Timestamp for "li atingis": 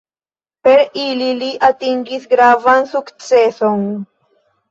1.41-2.25